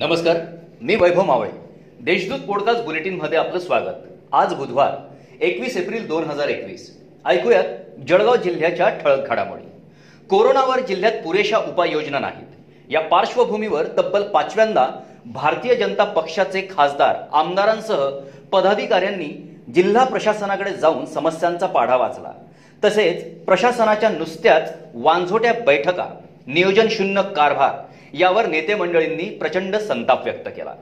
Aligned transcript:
नमस्कार 0.00 0.36
मी 0.82 0.96
वैभव 0.96 1.22
मावळे. 1.22 1.50
देशदूत 2.00 2.38
पॉडकास्ट 2.38 2.84
बुलेटिनमध्ये 2.84 3.38
आपलं 3.38 3.60
स्वागत. 3.60 3.94
आज 4.32 4.54
बुधवार 4.54 4.90
एकवीस 5.40 5.76
एप्रिल 5.76 6.06
दोन 6.06 6.24
हजार 6.24 6.48
एकवीस. 6.48 7.00
ऐकूयात 7.26 7.64
जळगाव 8.08 8.36
जिल्ह्याच्या 8.36 8.88
ठळक 8.88 9.28
घडामोडी. 9.28 9.64
कोरोनावर 10.28 10.80
जिल्ह्यात 10.80 11.12
पुरेशा 11.12 11.58
उपाययोजना 11.58 12.18
नाहीत. 12.18 12.46
या 12.90 13.00
पार्श्वभूमीवर 13.00 13.86
तब्बल 13.86 14.22
पाचव्यांदा 14.22 14.88
भारतीय 15.26 15.74
जनता 15.74 16.04
पक्षाचे 16.04 16.68
खासदार 16.76 17.16
आमदारांसह 17.32 18.10
पदाधिकाऱ्यांनी 18.52 19.56
जिल्हा 19.74 20.04
प्रशासनाकडे 20.04 20.70
जाऊन 20.70 21.06
समस्यांचा 21.06 21.66
पाढा 21.66 21.96
वाचला. 21.96 22.32
तसेच 22.84 23.44
प्रशासनाच्या 23.44 24.08
नुसत्याच 24.08 24.72
वांझोट्या 24.94 25.52
बैठका 25.52 26.06
नियोजन 26.46 26.86
शून्य 26.90 27.22
कारभार 27.22 27.88
यावर 28.14 28.46
नेते 28.46 28.74
मंडळींनी 28.74 29.24
प्रचंड 29.30 29.76
संताप 29.76 30.24
व्यक्त 30.24 30.48
केला. 30.48 30.74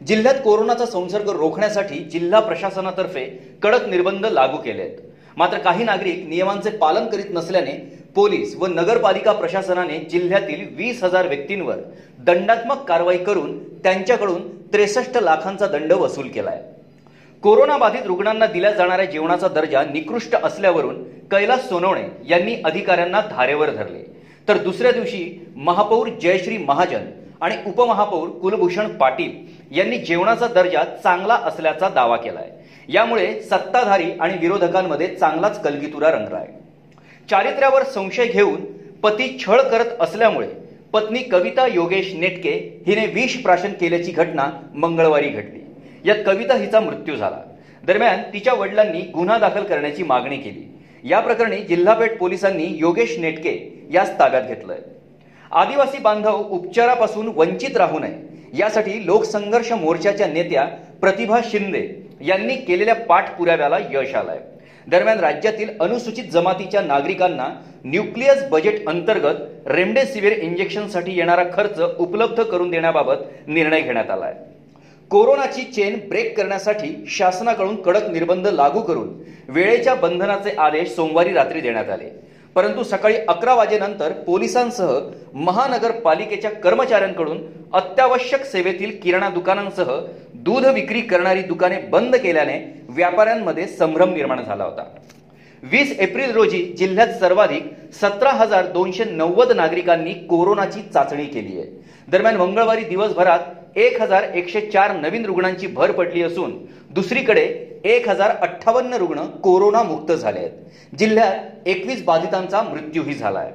जिल्ह्यात 0.00 0.34
कोरोनाचा 0.44 0.86
संसर्ग 0.86 1.28
रोखण्यासाठी 1.28 1.98
जिल्हा 1.98 2.40
प्रशासनातर्फे 2.40 3.24
कडक 3.62 3.88
निर्बंध 3.88 4.26
लागू 4.26 4.56
केले 4.56 4.82
आहेत 4.82 5.36
मात्र 5.36 5.58
काही 5.58 5.84
नागरिक 5.84 6.26
नियमांचे 6.28 6.70
पालन 6.70 7.06
करीत 7.06 7.30
नसल्याने 7.30 7.72
पोलीस 8.14 8.54
व 8.56 8.66
नगरपालिका 8.66 9.32
प्रशासनाने 9.32 9.98
जिल्ह्यातील 9.98 10.64
वीस 10.76 11.02
हजार 11.04 11.26
व्यक्तींवर 11.28 11.76
दंडात्मक 12.18 12.84
कारवाई 12.84 13.18
करून 13.18 13.58
त्यांच्याकडून 13.82 14.48
त्रेसष्ट 14.72 15.18
लाखांचा 15.18 15.66
दंड 15.66 15.92
वसूल 15.92 16.28
केलाय. 16.28 16.62
कोरोनाबाधित 17.42 18.06
रुग्णांना 18.06 18.46
दिल्या 18.46 18.70
जाणाऱ्या 18.72 19.04
जेवणाचा 19.04 19.48
दर्जा 19.48 19.82
निकृष्ट 19.82 20.34
असल्यावरून 20.34 21.02
कैलास 21.30 21.68
सोनवणे 21.68 22.04
यांनी 22.28 22.54
अधिकाऱ्यांना 22.64 23.20
धारेवर 23.20 23.70
धरले. 23.70 24.17
तर 24.48 24.58
दुसऱ्या 24.58 24.92
दिवशी 24.92 25.46
महापौर 25.56 26.08
जयश्री 26.22 26.56
महाजन 26.58 27.00
आणि 27.40 27.56
उपमहापौर 27.66 28.28
कुलभूषण 28.28 28.88
पाटील 28.88 29.32
यांनी 29.78 29.98
जेवणाचा 29.98 30.46
दर्जा 30.46 30.84
चांगला 31.02 31.34
असल्याचा 31.34 31.88
दावा 31.88 32.16
केलाय. 32.16 32.50
यामुळे 32.88 33.40
सत्ताधारी 33.40 34.10
आणि 34.20 34.38
विरोधकांमध्ये 34.38 35.06
चांगलाच 35.06 35.62
कलगीतुरा 35.62 36.10
रंगलाय. 36.10 36.46
चारित्र्यावर 37.30 37.82
संशय 37.82 38.26
घेऊन 38.26 38.60
पती 39.02 39.38
छळ 39.38 39.60
करत 39.60 40.00
असल्यामुळे 40.00 40.48
पत्नी 40.92 41.18
कविता 41.18 41.66
योगेश 41.66 42.12
नेटके 42.14 42.82
हिने 42.86 43.06
विष 43.06 43.36
प्राशन 43.36 43.72
केल्याची 43.72 44.10
घटना 44.10 44.50
मंगळवारी 44.74 45.28
घडली. 45.28 45.60
यात 46.04 46.16
कविता 46.26 46.54
हिचा 46.54 46.80
मृत्यू 46.80 47.16
झाला. 47.16 47.40
दरम्यान 47.86 48.22
तिच्या 48.32 48.54
वडिलांनी 48.54 49.00
गुन्हा 49.00 49.38
दाखल 49.38 49.62
करण्याची 49.62 50.02
मागणी 50.02 50.36
केली. 50.36 50.78
या 51.04 51.20
प्रकरणी 51.20 51.56
जिल्हापेठ 51.56 52.18
पोलिसांनी 52.18 52.66
योगेश 52.68 53.18
नेटके 53.18 53.77
यास 53.92 54.18
ताब्यात 54.18 54.42
घेतलंय. 54.42 54.78
आदिवासी 55.50 55.98
बांधव 55.98 56.42
उपचारापासून 56.50 57.28
वंचित 57.36 57.76
राहू 57.76 57.98
नये 57.98 58.58
यासाठी 58.58 59.06
लोकसंघर्ष 59.06 59.72
मोर्चाच्या 59.72 60.26
नेत्या 60.26 60.64
प्रतिभा 61.00 61.40
शिंदे 61.44 61.86
यांनी 62.20 62.54
केलेल्या 62.56 62.94
पाठपुराव्याला 62.94 63.78
यश 63.92 64.14
आलंय. 64.14 64.38
दरम्यान 64.86 65.18
राज्यातील 65.20 65.68
अनुसूचित 65.80 66.24
जमातीच्या 66.24 66.80
नागरिकांना 66.80 67.48
न्यूक्लियस 67.84 68.42
बजेट 68.50 68.86
अंतर्गत 68.88 69.68
रेमडेसिवीर 69.68 70.32
इंजेक्शनसाठी 70.32 71.16
येणारा 71.16 71.44
खर्च 71.54 71.80
उपलब्ध 71.98 72.42
करून 72.42 72.70
देण्याबाबत 72.70 73.24
निर्णय 73.46 73.80
घेण्यात 73.80 74.10
आलाय. 74.10 74.34
कोरोनाची 75.10 75.62
चेन 75.62 75.98
ब्रेक 76.08 76.36
करण्यासाठी 76.36 76.94
शासनाकडून 77.08 77.76
कडक 77.82 78.08
निर्बंध 78.10 78.46
लागू 78.46 78.80
करून 78.80 79.08
वेळेच्या 79.48 79.94
बंधनाचे 79.94 80.54
आदेश 80.58 80.88
सोमवारी 80.88 81.32
रात्री 81.32 81.60
देण्यात 81.60 81.90
आले. 81.90 82.10
परंतु 82.58 82.82
सकाळी 82.82 83.16
अकरा 83.28 83.54
वाजेनंतर 83.54 84.12
पोलिसांसह 84.26 84.88
महानगरपालिकेच्या 85.34 86.50
कर्मचाऱ्यांकडून 86.50 87.38
अत्यावश्यक 87.72 88.44
सेवेतील 88.44 88.98
किराणा 89.02 89.28
दुकानांसह 89.28 89.90
दूध 90.34 90.66
विक्री 90.66 91.00
करणारी 91.00 91.42
दुकाने 91.42 91.78
बंद 91.90 92.16
केल्याने 92.16 92.58
व्यापाऱ्यांमध्ये 92.88 93.66
संभ्रम 93.66 94.14
निर्माण 94.14 94.42
झाला 94.44 94.64
होता. 94.64 94.84
वीस 95.62 95.96
एप्रिल 95.98 96.30
रोजी 96.30 96.62
जिल्ह्यात 96.78 97.08
सर्वाधिक 97.20 97.70
सतरा 97.94 98.30
हजार 98.30 98.66
दोनशे 98.66 99.04
नव्वद 99.04 99.52
नागरिकांनी 99.52 100.12
कोरोनाची 100.12 100.82
चाचणी 100.94 101.24
केली 101.24 101.58
आहे. 101.58 101.70
दरम्यान 102.08 102.36
मंगळवारी 102.36 102.84
दिवसभरात 102.84 103.38
एक 103.76 104.02
हजार 104.02 104.22
एकशे 104.22 104.60
चार 104.60 104.96
नवीन 104.96 105.24
रुग्णांची 105.24 105.66
भर 105.66 105.92
पडली 105.92 106.22
असून 106.22 106.58
दुसरीकडे 106.90 107.68
एक 107.84 108.08
हजार 108.08 108.30
अठ्ठावन्न 108.30 108.92
रुग्ण 108.92 109.26
कोरोनामुक्त 109.26 110.12
झाले 110.12 110.38
आहेत. 110.38 110.50
जिल्ह्यात 110.98 111.34
एकवीस 111.66 112.04
बाधितांचा 112.04 112.62
मृत्यूही 112.62 113.14
झाला 113.14 113.38
आहे 113.38 113.52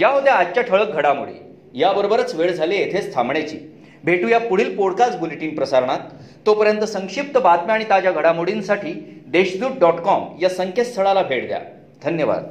या 0.00 0.08
होत्या 0.08 0.34
आजच्या 0.34 0.62
ठळक 0.62 0.88
घडामोडी. 0.88 1.54
याबरोबरच 1.74 2.34
वेळ 2.34 2.52
झाली 2.52 2.76
येथेच 2.76 3.14
थांबण्याची. 3.14 3.58
भेटूया 4.04 4.40
पुढील 4.40 4.76
पॉडकास्ट 4.76 5.18
बुलेटिन 5.18 5.54
प्रसारणात. 5.54 5.98
तोपर्यंत 6.46 6.80
संक्षिप्त 6.80 7.38
बातम्या 7.38 7.74
आणि 7.74 7.84
ताज्या 7.90 8.12
घडामोडींसाठी 8.12 9.22
देशदूत 9.26 9.70
डॉट 9.80 9.94
कॉम 9.94 10.24
या 10.42 10.48
संकेतस्थळाला 10.48 11.22
भेट 11.22 11.46
द्या. 11.46 11.60
धन्यवाद. 12.04 12.44